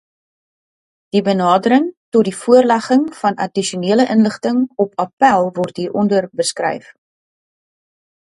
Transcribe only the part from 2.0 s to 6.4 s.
tot die voorlegging van addisionele inligting op appèl word hieronder